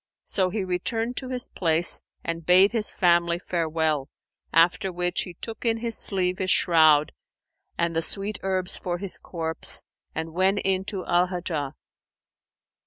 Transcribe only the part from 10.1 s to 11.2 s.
and went in to